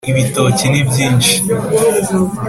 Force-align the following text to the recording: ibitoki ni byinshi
ibitoki 0.11 0.65
ni 0.71 0.81
byinshi 0.89 1.33